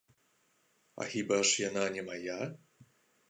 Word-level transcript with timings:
А 0.95 1.05
хіба 1.11 1.37
ж 1.49 1.63
яна 1.67 1.85
не 1.97 2.05
мая? 2.09 2.35